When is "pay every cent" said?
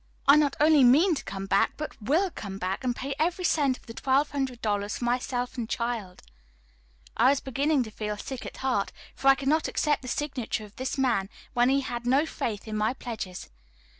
2.95-3.77